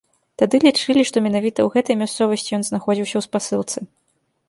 Тады 0.41 0.55
лічылі, 0.63 1.03
што 1.09 1.17
менавіта 1.27 1.59
ў 1.67 1.77
гэтай 1.77 1.95
мясцовасці 2.01 2.49
ён 2.61 2.69
знаходзіўся 2.73 3.15
ў 3.25 3.31
спасылцы. 3.31 3.77